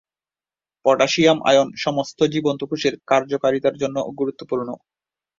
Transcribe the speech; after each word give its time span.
Potassium 0.85 1.37
ion 1.49 1.67
সমস্ত 1.77 2.19
জীবন্ত 2.33 2.61
কোষের 2.65 2.93
কার্যকারিতার 3.07 3.75
জন্য 3.81 3.97
গুরুত্বপূর্ণ। 4.19 4.69